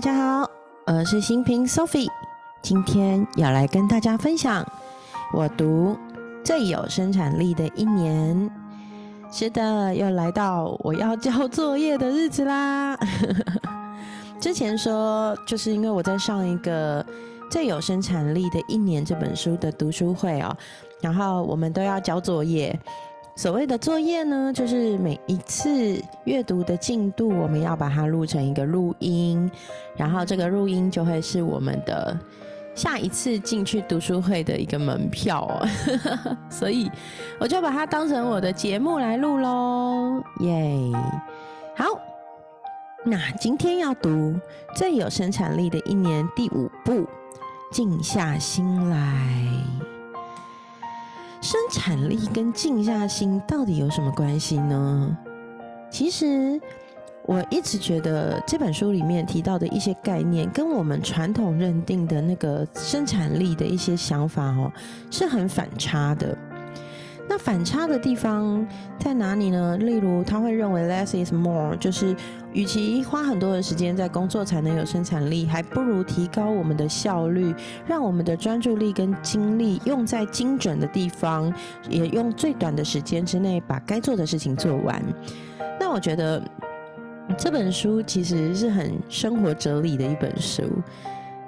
[0.00, 0.50] 大家好，
[0.86, 2.08] 我是新平 Sophie，
[2.62, 4.66] 今天要来跟大家分享
[5.30, 5.94] 我读
[6.42, 8.50] 最有生产力的一年。
[9.30, 12.98] 是的，又来到我要交作业的日子啦。
[14.40, 17.04] 之前说，就是因为我在上一个
[17.50, 20.56] 最有生产力的一年这本书的读书会哦，
[21.02, 22.74] 然后我们都要交作业。
[23.36, 29.50] 所谓的作业呢，就是每一次阅读的进度，我们要把它录成一个录音，
[29.96, 32.18] 然后这个录音就会是我们的
[32.74, 35.66] 下一次进去读书会的一个门票哦。
[36.50, 36.90] 所以
[37.38, 40.92] 我就把它当成我的节目来录喽，耶！
[41.74, 41.86] 好，
[43.06, 44.38] 那今天要读
[44.74, 47.06] 最有生产力的一年第五部，
[47.72, 48.98] 静下心来。
[51.40, 55.16] 生产力跟静下心到底有什么关系呢？
[55.90, 56.60] 其实
[57.24, 64.70] 我一直觉得这本书里面提到的一些概念，跟我们传统认定的那个生产力的一些想法哦，
[65.10, 66.36] 是很反差的。
[67.28, 68.66] 那反差的地方
[68.98, 69.76] 在哪里呢？
[69.78, 72.14] 例如，他会认为 less is more，就是
[72.52, 77.54] 与其花很多的时间在工作才能有生产力，还不如提高我们的效率，
[77.86, 81.52] 让我们的专注力跟精力用在精准的地方，
[81.88, 85.00] 也用最短的时间之内把该做的事情做完。
[85.78, 86.42] 那我觉得
[87.38, 90.64] 这本书其实是很生活哲理的一本书。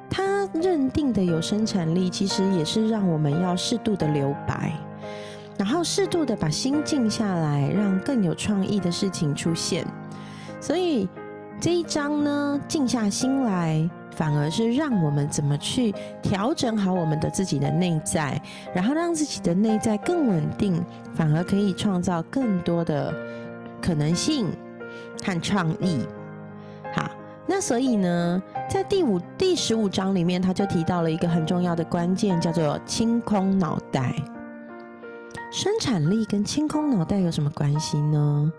[0.09, 4.73] 他认定的有生产力，其实也是让我们要适度的留白。
[5.58, 9.86] 然后适度的把心静下来，让更有创意的事情出现。
[10.61, 11.08] 所以
[11.61, 18.41] 这一章呢，静下心来，反而是让我们怎么去调整好我们的自己的内在，
[18.75, 23.12] 然后让自己的内在更稳定，反而可以创造更多的
[23.80, 24.47] 可能性
[25.25, 26.06] 和创意。
[26.95, 27.11] 好，
[27.47, 34.14] 那所以呢，在第五第十五章里面，他就提到了一个很重要的关键，叫做清空脑袋。
[35.52, 38.51] 生产力跟清空脑袋有什么关系呢？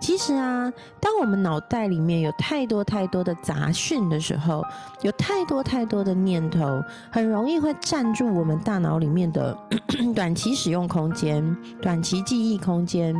[0.00, 0.70] 其实啊，
[1.00, 4.60] 当我们脑袋里面有太多太多的杂讯的时候，
[5.02, 6.82] 有太多太多的念头，
[7.12, 9.56] 很容易会占住我们大脑里面的
[10.16, 13.14] 短期使用空间、短期记忆空间。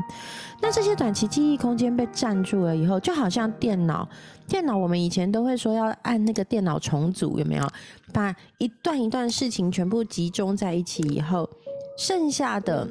[0.60, 4.06] 那这些短期记忆空间被占住了以后，就好像电脑，
[4.48, 7.66] 电脑我们以前都会说要按那个电脑重组，有没有？
[8.12, 11.48] 把一段一段事情全部集中在一起以后。
[11.96, 12.86] 剩下的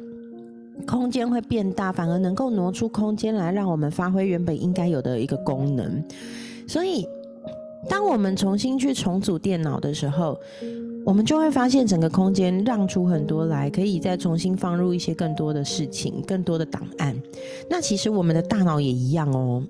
[0.85, 6.03] 空间会变大，反而能够挪出空间来，让我们发挥原本应该有的一个功能。
[6.67, 7.07] 所以，
[7.87, 10.37] 当我们重新去重组电脑的时候，
[11.05, 17.15] 我们就会发现整个空间让出很多来，可以再重新放入一些更多的事情、更多的档案。
[17.69, 19.63] 那其实我们的大脑也一样哦。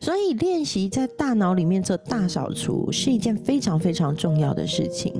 [0.00, 5.12] 所以，练习在大脑里面做大扫除是一件非常非常重要的事情。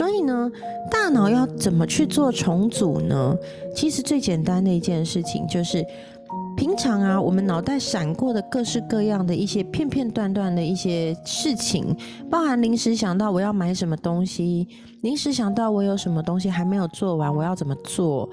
[0.00, 0.50] 所以呢，
[0.90, 3.36] 大脑要怎么去做重组呢？
[3.76, 5.84] 其实最简单的一件事情就是，
[6.56, 11.94] 平常啊，我们脑袋闪过的各式各样的一些片片段段的一些事情，
[12.30, 14.66] 包含临时想到我要买什么东西，
[15.02, 18.26] 临时想到我有什么东西还没有做完，我要怎么做？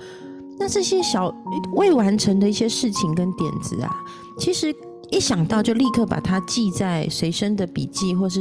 [0.58, 1.30] 那这些小
[1.76, 3.94] 未完成的一些事情跟点子啊，
[4.40, 4.74] 其实
[5.10, 8.40] 一想到就立刻把它记在随身的笔记或是。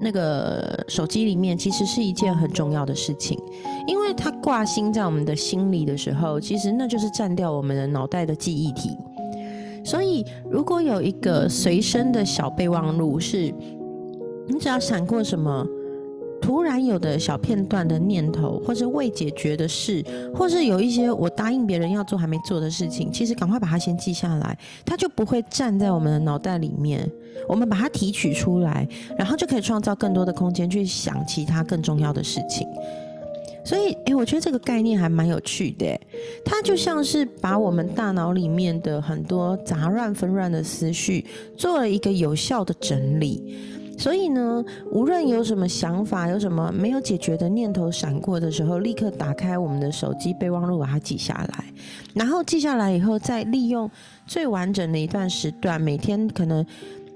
[0.00, 3.38] 那个手机里面其实是一件很重要的事情，
[3.86, 8.96] 因为它挂心在我们的心里的时候，其实那就是占掉我们的脑袋的记忆体。
[9.84, 13.54] 所以，如果有一个随身的小备忘录，是
[14.48, 15.66] 你只要闪过什么。
[16.44, 27.10] 突然有的小片段的念头，或是未解决的事，或是有一些我答应别人要做还没做的事情，其实赶快把它先记下来，它就不会站在我们的脑袋里面。
[27.48, 32.68] 我们把它提取出来，然后就可以创造更多的空间去想其他更重要的事情。
[33.64, 35.98] 所以，诶，我觉得这个概念还蛮有趣的。
[36.44, 41.24] 它就像是把我们大脑里面的很多杂乱纷乱的思绪
[41.56, 43.42] 做了一个有效的整理。
[43.96, 51.64] 所以呢，无论有什么想法，有什么没有解决的念头闪过的时候，立刻打开我们的手机备忘录，把它记下来。
[52.12, 53.90] 然后记下来以后，再利用
[54.26, 56.64] 最完整的一段时段，每天可能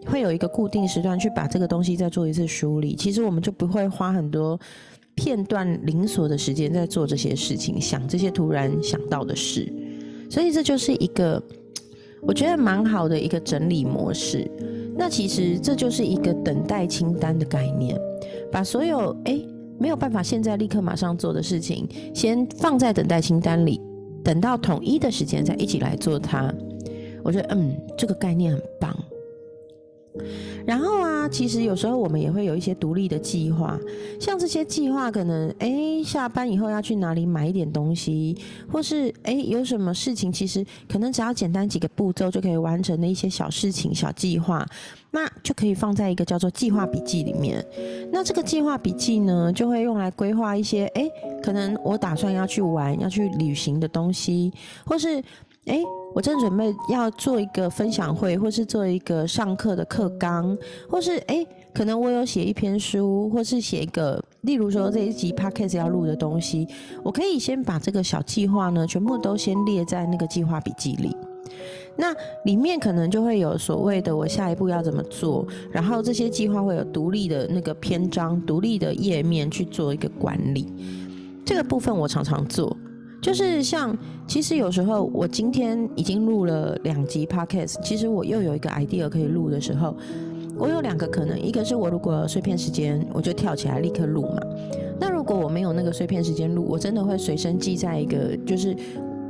[0.07, 2.95] 会有一个固定时段去把这个东西再做一次梳理。
[2.95, 4.59] 其实我们就不会花很多
[5.15, 9.71] 片段零锁的时间在做这些事情，想这些突然想到的事。
[10.31, 11.43] 所以这就是一个
[12.23, 14.49] 我觉得蛮好的一个整理模式。
[14.99, 17.97] 那其实这就是一个等待清单的概念，
[18.51, 19.41] 把所有哎
[19.79, 23.81] 没有办法现在立刻马上做的事情，先放在等待清单里，
[24.25, 26.53] 等到统一的时间再一起来做它。
[27.23, 28.95] 我觉得嗯，这个概念很棒。
[30.67, 33.79] 然后啊，其实有时候我们也会有一些独立的计划，
[34.21, 38.37] 像这些计划可能，哎，下班以后要去哪里买一点东西，
[38.71, 44.67] 或是哎有什么事情，其实可能只要简单几个步骤就可以完成的一些小事情、小计划，
[45.11, 47.65] 那就可以放在一个叫做计划笔记里面。
[48.13, 51.11] 那这个计划笔记呢，就会用来规划一些，哎，
[51.43, 54.53] 可能我打算要去玩、要去旅行的东西，
[54.85, 55.23] 或是。
[55.67, 55.83] 哎，
[56.15, 60.57] 我正准备要做一个分享会，或是做一个上课的课纲，
[60.89, 66.67] 或是哎，可能我有写一篇书，或是写一个，例如说这一集 podcast 要录的东西，
[67.03, 71.15] 我可以先把这个小计划呢，全部都先列在那个计划笔记里。
[71.97, 72.15] 那
[72.45, 80.73] 里面可能就会有所谓的我下一步要怎么做，然后这些计划会有独立的那个篇章、独立的页面去做一个管理。
[81.45, 82.75] 这个部分我常常做。
[83.21, 89.95] 就是像，其实有时候我今天已经录了两集 podcast，其实我又有一个 idea 可以录的时候，
[90.57, 94.41] 我有两个可能，一个是我如果碎片时间，我就跳起来立刻录嘛。
[95.01, 98.75] 那如果我没有那个碎片时间录，我真的会随身记在一个，就是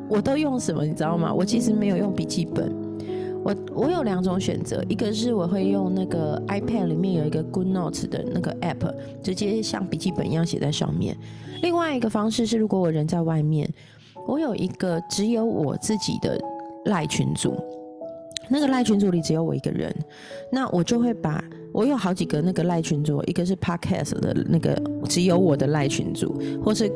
[0.09, 1.33] 我都用什么，你知道吗？
[1.33, 2.71] 我其实没有用笔记本，
[3.43, 11.17] 我我有两种选择，一个是我会用那个 iPad 里面有一个 Good Notes 的那个 app，直接像笔记本一样写在上面。
[11.63, 13.69] 另外一个方式是，如果我人在外面，
[14.27, 16.41] 我有一个只有我自己的
[16.87, 17.57] 赖群组，
[18.49, 19.95] 那个赖群组里只有我一个人，
[20.51, 21.43] 那我就会把。
[21.73, 26.91] 我有好几个那个赖群组，一个是 podcast 的那个只有我的赖群组，或是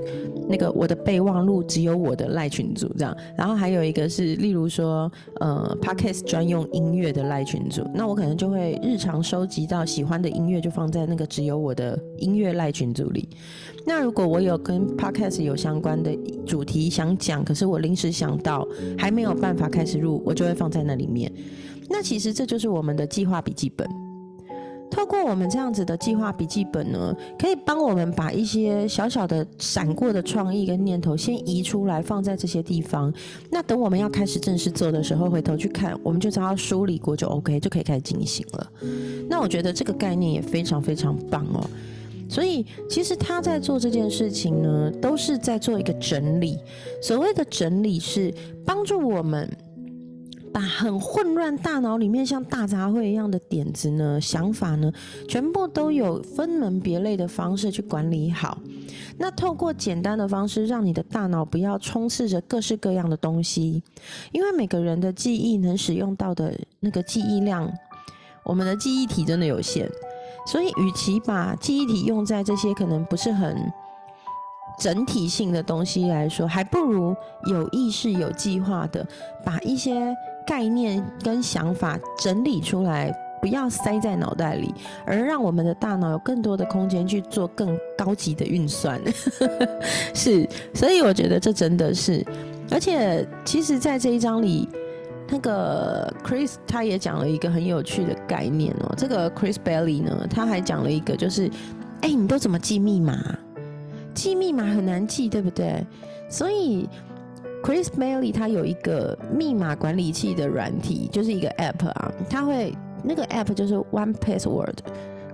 [0.48, 5.10] 那个我的备忘录只有我的赖群组这样，然后还有一个是例如说
[5.40, 13.28] 呃 podcast 专用音乐的赖群组，那我可能就会日常收集到喜欢的音乐就放在那个只有我的音乐赖群组里。
[13.84, 16.16] 那如果我有跟 podcast 有相关的
[16.46, 18.66] 主题想讲，可是我临时想到
[18.98, 21.30] 还没有办法开始录，我就会放在那里面。
[21.88, 24.01] 那其实这就是我们的计划笔记本。
[24.92, 33.10] 透过我们这样子的计划笔记本呢，可以帮我们把一些小小的闪过的创意跟念头先移出来，放在这些地方。
[33.50, 38.70] 那等我们要开始正式做的时候，回头去看，我们就知道梳理过就 OK，就可以开始进行了。
[39.30, 41.64] 那我觉得这个概念也非常非常棒哦。
[42.28, 46.58] 所以其实他在做这件事情呢，都是在做一个整理。
[47.00, 48.32] 所谓的整理是
[48.66, 49.50] 帮助我们。
[50.52, 54.92] 把很混乱大脑里面像大杂烩一样的点子呢、想法呢，
[55.26, 58.58] 全部都有分门别类的方式去管理好。
[59.16, 63.82] 那透过简单的方式，让你的大脑不要充斥着各式各样的东西，
[64.30, 67.70] 因为每个人的记忆能使用到的那个记忆量，
[68.44, 69.90] 我们的记忆体真的有限。
[70.46, 73.56] 所以，与其把记忆体用在这些可能不是很
[74.78, 77.14] 整体性的东西来说，还不如
[77.46, 79.06] 有意识、有计划的
[79.44, 80.14] 把一些。
[80.46, 84.72] 概念跟想法整理出来，不要塞在脑袋里，
[85.04, 89.00] 而让我们的大脑有更多的空间去做更高级的运算。
[90.14, 92.24] 是，所以我觉得这真的是，
[92.70, 94.68] 而且其实，在这一章里，
[95.28, 98.94] 那个 Chris 他也讲了一个很有趣的概念哦。
[98.96, 101.50] 这个 Chris Bailey 呢，他还讲了一个，就是，
[102.02, 103.18] 哎，你都怎么记密码？
[104.14, 105.84] 记密码很难记，对不对？
[106.28, 106.88] 所以。
[107.62, 114.78] Chris Bailey 他有一个密码管理器的软体，就是一个 App 啊，他会那个 App 就是 One Password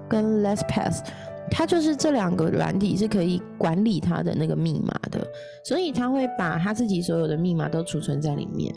[0.09, 1.03] 跟 Less Pass，
[1.51, 5.27] 它就是这两个软体是可以管理他的那个密码的，
[5.65, 8.75] 所以他会把他自己所有的密码都储存在里面。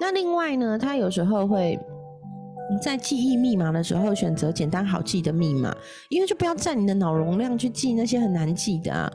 [0.00, 1.78] 那另外呢，他有时候会
[2.82, 5.74] 在记忆密码的时候选择简单好记的密码，
[6.08, 9.10] 因为就不要占你的脑容量去记那些很难记的啊。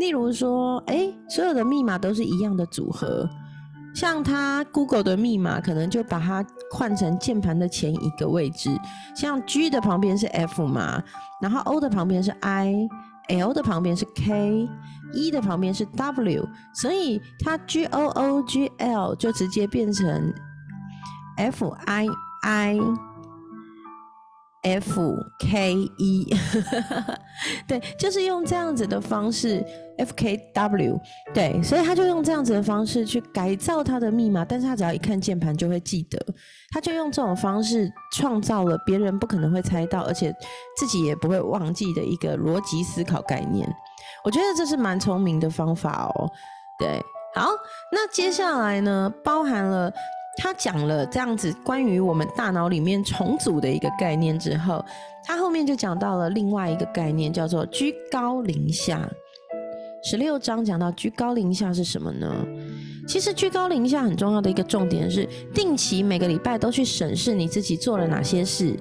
[0.00, 3.28] 例如说，哎，所有的密码都是一样的组合，
[3.94, 6.42] 像它 Google 的密码，可能就把它
[6.72, 8.70] 换成键盘的前一个位置，
[9.14, 11.02] 像 G 的旁边是 F 嘛，
[11.42, 20.32] 然后 O 的旁边是 I，L 的旁边是 K，E 的旁边是 W，所以它 G O O G L 就直接变成
[21.36, 22.06] F I
[22.42, 23.09] I。
[24.62, 26.36] F K E，
[27.66, 29.64] 对，就是用这样子的方式
[29.96, 31.00] ，F K W，
[31.32, 36.18] 对，所以他就用这样子的方式去改造他的密码，但是他只要一看键盘就会记得，
[36.72, 40.30] 他就用这种方式创造了别人不可能会猜到，而且
[40.76, 43.66] 自己也不会忘记的一个逻辑思考概念。
[44.22, 46.30] 我觉得这是蛮聪明的方法哦。
[46.78, 47.02] 对，
[47.34, 47.48] 好，
[47.90, 49.90] 那接下来呢，包含了。
[50.38, 54.84] 他讲了这样子关于我们大脑里面重组的一个概念之后，
[55.24, 59.08] 他后面就讲到了另外一个概念，叫做居高临下。
[60.02, 62.46] 十六章讲到居高临下是什么呢？
[63.06, 68.74] 其实居高临下很重要的一个重点是，定期每个礼拜都去审视你自己做了哪些事，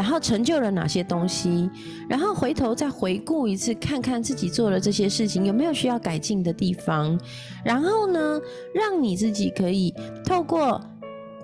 [0.00, 1.68] 然后成就了哪些东西，
[2.08, 7.20] 然后回头再回顾一次，看看自己做了这些事情有没有需要改进的地方，
[7.62, 8.40] 然后呢，
[8.74, 10.80] 让你自己可以透过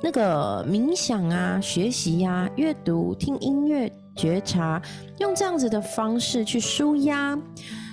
[0.03, 4.81] 那个冥想啊、学习呀、阅读、听音乐、觉察，
[5.19, 7.39] 用这样子的方式去舒压。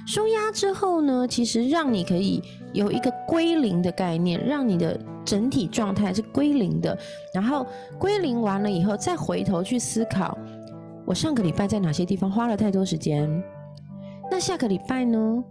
[0.08, 2.42] 舒压之后呢，其实让你可以
[2.72, 6.98] 有一个归零的概念，让你的整体状态是归零的。
[7.34, 7.66] 然后
[7.98, 10.38] 归零完了以后，再回头去思考，
[11.06, 13.30] 我上个礼拜在哪些地方花了太多时间？
[14.32, 15.44] 那下个礼拜呢？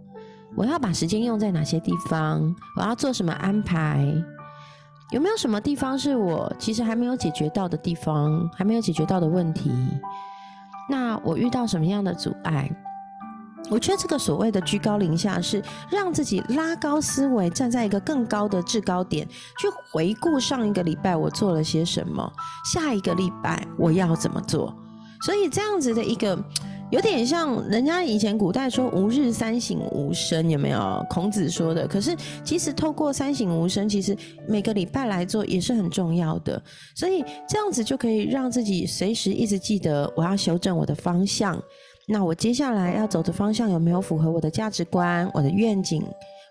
[0.55, 2.55] 我要把时间用在哪些地方？
[2.77, 4.05] 我要做什么安排？
[5.11, 9.71] 有没有什么地方是我其实还没有解决到的地方，还没有解决到的问题？
[10.89, 12.69] 那我遇到什么样的阻碍？
[13.69, 19.27] 我觉得这个所谓的居高临下，是让自己拉高思维，站在一个更高的制高点，
[19.57, 22.31] 去回顾上一个礼拜我做了些什么，
[22.71, 24.75] 下一个礼拜我要怎么做。
[25.25, 26.37] 所以这样子的一个，
[26.91, 31.05] 有点像人家以前古代说“吾日三省吾身”，有没有？
[31.09, 31.87] 孔子说的。
[31.87, 34.15] 可是其实透过三省吾身，其实
[34.47, 36.61] 每个礼拜来做也是很重要的。
[36.93, 41.57] 所以这样子就可以让自己随时一直记得，我要修正我的方向。
[42.05, 46.03] 那我接下来要走的方向有没有符合我的价值观、我的愿景、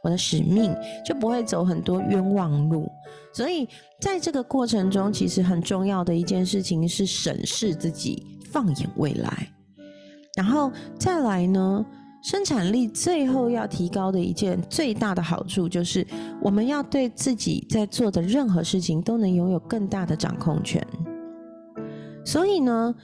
[0.02, 2.90] 我的使命，就不会走很多冤枉路。
[3.34, 3.68] 所以
[4.00, 9.46] 在这个过程中，其实很重要的一件事情是审视自己，放眼未来。
[10.36, 11.84] 然后再来呢，
[12.22, 16.06] 生产力最后要提高的一件最大的好处，就是
[16.40, 20.82] 我们要对自己在做的任何事情都能拥有更大的掌控权。
[22.24, 22.94] 所以呢。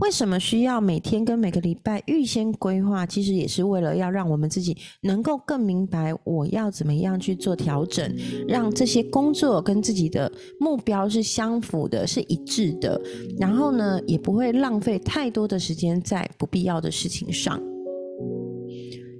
[0.00, 3.04] 为什么需要每天跟每个礼拜预先规划？
[3.04, 8.14] 其实也是为了要让我们自己能够更明白我要怎么样去做调整，
[8.46, 13.00] 让这些工作跟自己的目标是相符的、是一致的。
[13.38, 17.60] 然后呢，也不会浪费太多的时间在不必要的事情上，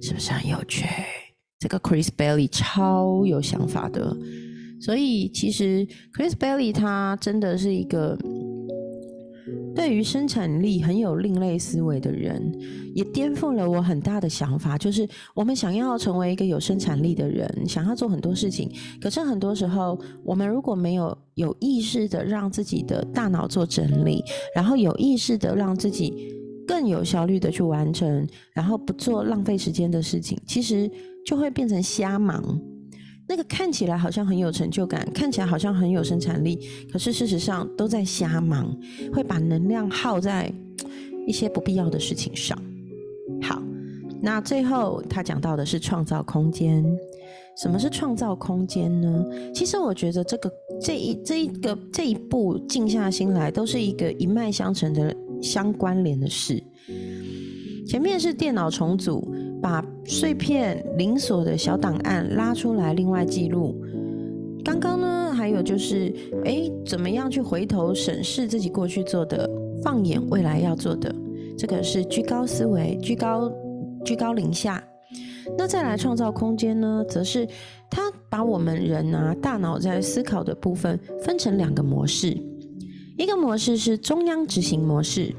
[0.01, 0.85] 是不是很有趣？
[1.59, 4.15] 这个 Chris Bailey 超有想法的，
[4.79, 5.85] 所以其实
[6.17, 8.17] Chris Bailey 他真的是一个。
[9.75, 12.51] 对于生产力很有另类思维的人，
[12.93, 14.77] 也颠覆了我很大的想法。
[14.77, 24.23] 就是我们想要成为一个有生产力的人，想要做很多事情，可是很多时候，我们如果没有有意识的让自己的大脑做整理，
[24.53, 26.33] 然后有意识的让自己
[26.67, 30.89] 更有效率的去完成，然后不做浪费时间的事情，其实
[31.25, 32.59] 就会变成瞎忙。
[33.29, 38.75] 那个看起来好像很有成就感，看起来好像很有生产力，可是事实上都在瞎忙，
[39.13, 40.51] 会把能量耗在
[41.27, 42.57] 一些不必要的事情上。
[43.39, 43.61] 好，
[44.19, 46.83] 那最后他讲到的是创造空间。
[47.61, 49.23] 什么是创造空间呢？
[49.53, 56.63] 其实我觉得这个这一这一个这一步静下心来，都是一个一脉相承的相关联的事。
[57.85, 59.31] 前面是电脑重组。
[59.61, 63.75] 把碎片、零锁的小档案拉出来，另外记录。
[64.63, 66.13] 刚刚呢，还有就是，
[66.45, 69.49] 哎，怎么样去回头审视自己过去做的，
[69.83, 71.13] 放眼未来要做的，
[71.57, 73.51] 这个是居高思维、居高
[74.03, 74.83] 居高临下。
[75.57, 77.47] 那再来创造空间呢，则是
[77.89, 82.37] 他把我们人啊大脑在思考的部分分成两个模式，
[83.17, 85.33] 一个模式是中央执行模式。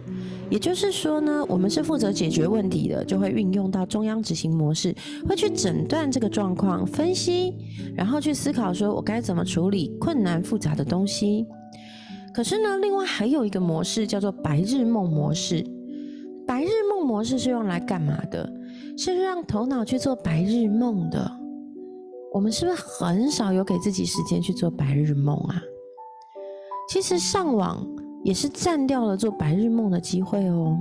[0.51, 4.93] 也就是说呢，我们是负责解决问题的，就会运用到中央执行模式，
[5.29, 7.57] 会去诊断这个状况，分析，
[7.95, 11.47] 然后去思考说我该怎么处理困难复杂的东西。
[12.35, 15.65] 可是呢，另外还有一个模式叫做白日梦模式。
[16.47, 18.53] 白日梦模式是用来干嘛的？
[18.99, 21.31] 是让头脑去做白日梦的。
[22.35, 25.63] 我们是不是很少有给自己时间去做白日梦啊？
[26.89, 27.87] 其实上网。
[28.23, 30.79] 也是占掉了做白日梦的机会哦，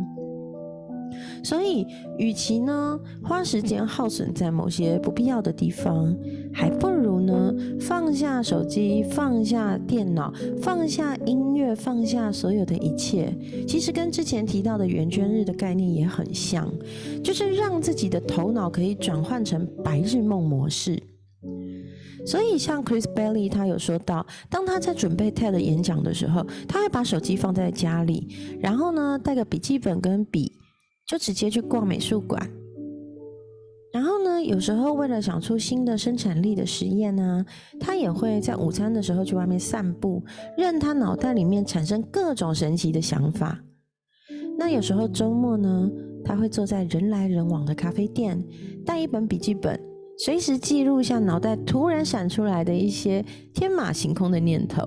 [1.43, 1.85] 所以
[2.17, 6.15] 与其呢花时间耗损在某些不必要的地方，
[6.53, 13.33] 还不如呢放下手机，放下电脑，放下音乐，放下所有的一切。
[13.67, 16.69] 其实跟之前提到的圆圈日的概念也很像，
[17.23, 21.01] 就是让自己的头脑可以转换成白日梦模式。
[22.29, 28.27] 所以，像 Chris Bailey 他有说到，当他在准备 TED 演讲的时候，他会把手机放在家里，
[28.61, 30.51] 然后呢带个笔记本跟笔，
[31.07, 32.47] 就直接去逛美术馆。
[33.91, 37.43] 然后呢，有时候为了想出新的生产力的实验呢，
[37.79, 40.23] 他也会在午餐的时候去外面散步，
[40.55, 43.59] 任他脑袋里面产生各种神奇的想法。
[44.55, 45.89] 那有时候周末呢，
[46.23, 48.39] 他会坐在人来人往的咖啡店，
[48.85, 49.88] 带一本笔记本。
[50.19, 53.23] 随时记录下脑袋突然闪出来的一些
[53.53, 54.83] 天马行空的念头，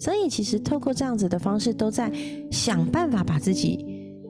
[0.00, 2.10] 所以其实透过这样子的方式，都在
[2.50, 3.84] 想办法把自己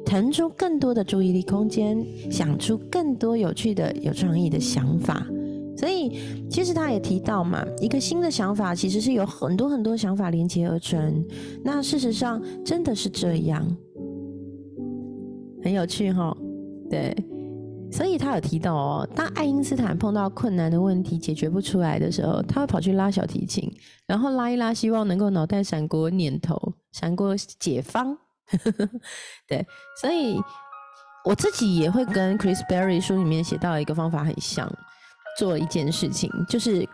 [0.04, 5.24] 腾出更多的注意力空间，想出更多有趣的、有创意的想法。
[5.76, 6.18] 所以，
[6.50, 11.24] 其实他也提到嘛，一个新的想法其实是有很多很多想法连接而成。
[11.62, 13.64] 那事实上真的是这样，
[15.62, 16.36] 很有趣哈。
[16.90, 17.14] 对，
[17.94, 23.72] 所以他有提到哦，当爱因斯坦碰到困难的问题解决不出来的时候，他会跑去拉小提琴，
[24.08, 26.60] 然后拉一拉，希望能够脑袋闪过念头，
[26.90, 28.18] 闪过解方。
[29.46, 29.64] 对，
[30.00, 30.42] 所以
[31.24, 34.68] 我自己也会跟 Chris Berry 书里面写到一个方法很像。
[35.38, 36.88] 做一件事情，就是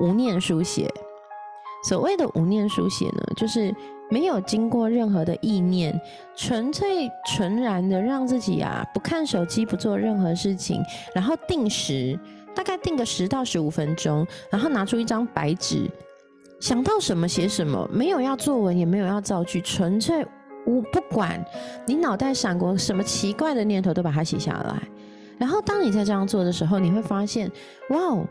[0.00, 0.92] 无念书写。
[1.84, 3.74] 所谓的无念书写呢，就是
[4.10, 5.98] 没有经过任何的意念，
[6.36, 10.82] 纯粹纯然的让自己啊不看手机，不做任何事情，
[11.14, 12.18] 然后定时，
[12.54, 15.88] 大概定个十到十五分钟，然后拿出一张白纸，
[16.60, 20.26] 想到什么写什么，没有要作文，也没有要造句，纯粹
[20.66, 21.42] 无不管
[21.86, 24.82] 你脑袋闪过什么奇怪的念头，都把它写下来。
[25.38, 27.50] 然后，当你在这样做的时候，你会发现，
[27.88, 28.26] 哇哦，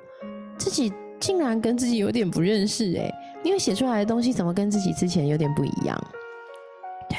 [0.60, 3.12] 自己竟然跟自己有点不认识哎，
[3.44, 5.98] 因为写出来的东西怎么跟自己之前有点不一样？
[7.10, 7.18] 对，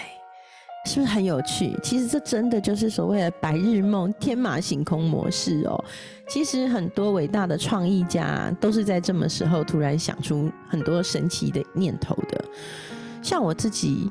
[0.85, 1.77] 是不是很有趣？
[1.83, 5.83] 其实这真的就是所谓的白日梦、天马行空模式哦。
[6.29, 12.45] 其实很多伟大的创意家都是在这么时候突然想出很多神奇的念头的。
[13.23, 14.11] 像我自己，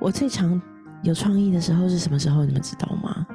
[0.00, 0.60] 我最常
[1.02, 2.44] 有创意的时候是什么时候？
[2.44, 3.26] 你们知道吗？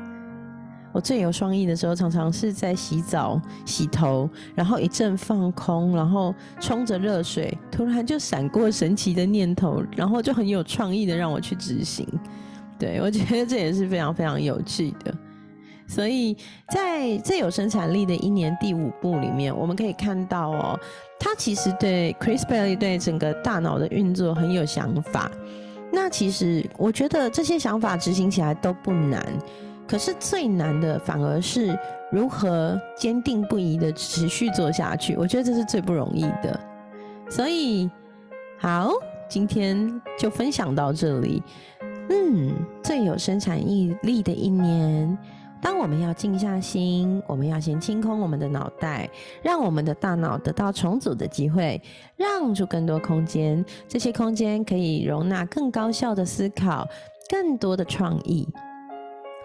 [0.93, 12.07] 我最有创意的时候，常常是在洗澡、洗头，然后一阵放空，然后冲着热水，突然就闪过神奇的念头，然后就很有创意的让我去执行。
[12.77, 15.13] 对我觉得这也是非常非常有趣的。
[15.87, 16.35] 所以
[16.69, 20.79] 在最有生产力的一年第五步里面，我们可以看到哦，
[21.19, 25.29] 他其实对 Chris Bailey 对整个大脑的运作很有想法。
[25.91, 29.21] 那其实我觉得这些想法执行起来都不难。
[29.91, 31.77] 可是最难的反而是
[32.13, 36.57] 如何坚定不移的持续做下去，我觉得这是最不容易的。
[37.29, 37.91] 所以，
[38.57, 38.93] 好，
[39.27, 41.43] 今天就分享到这里。
[42.09, 45.17] 嗯，最有生产毅力的一年，
[45.61, 49.09] 当我们要静下心，我们要先清空我们的脑袋，
[49.43, 51.81] 让我们的大脑得到重组的机会，
[52.15, 56.87] 让出更多空间，这些空间可以容纳更高效的思考，
[57.29, 58.47] 更多的创意。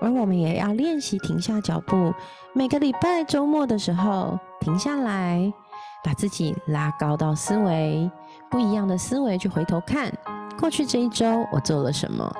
[0.00, 2.12] 而我们也要练习停下脚步，
[2.54, 5.52] 每个礼拜周末的时候停下来，
[6.04, 8.10] 把自己拉高到思维
[8.50, 10.12] 不一样的思维去回头看，
[10.58, 12.30] 过去这一周我做了什么，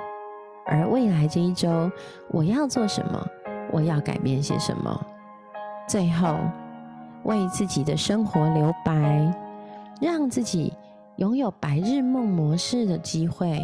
[0.65, 1.91] 而未来这一周
[2.29, 3.27] 我要做什么，
[3.71, 5.05] 我要改变些什么，
[5.87, 6.37] 最后
[7.23, 9.33] 为自己的生活留白，
[9.99, 10.71] 让自己
[11.15, 13.59] 拥有白日梦模式的机会。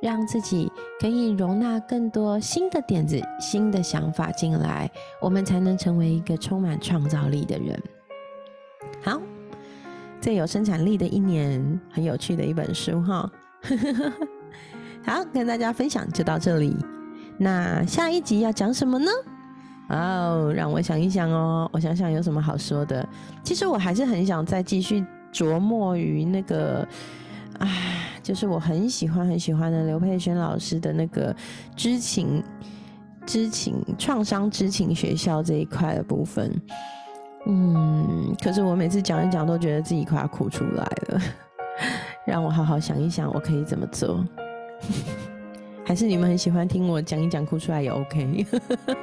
[0.00, 4.88] 让自己可以容纳更多新的点子、新的想法进来，
[5.20, 7.82] 我们才能成为一个充满创造力的人。
[9.02, 9.20] 好，
[10.20, 13.30] 最有生产力的一年，很有趣的一本书哈。
[15.04, 16.76] 好，跟大家分享就到这里。
[17.36, 19.10] 那下一集要讲什么呢？
[19.88, 23.08] 哦，让我想一想哦，我想想有什么好说的。
[23.42, 26.86] 其实我还是很想再继续琢磨于那个，
[27.58, 28.04] 唉。
[28.28, 31.34] 就是我很喜欢很喜欢的刘佩轩老师的那个
[31.74, 32.44] 知情、
[33.24, 36.52] 知情创伤知情学校这一块的部分，
[37.46, 41.22] 嗯，可是我每次讲一讲都觉得自己快要哭出来了，
[42.26, 44.22] 让我好好想一想，我可以怎么做？
[45.86, 48.46] 还是你们很喜欢听我讲一讲哭出来也 OK？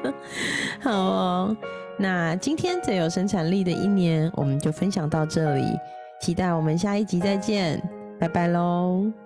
[0.80, 1.58] 好哦，
[1.98, 5.66] 那今天最有生产力的一年，我们就分享到这里，
[6.22, 7.82] 期待我们下一集再见。
[8.26, 9.25] 拜拜喽。